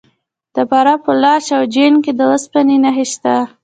د 0.55 0.57
فراه 0.69 0.97
په 1.03 1.11
لاش 1.23 1.45
او 1.57 1.63
جوین 1.73 1.95
کې 2.03 2.11
د 2.15 2.21
وسپنې 2.31 2.77
نښې 2.83 3.05
شته. 3.11 3.35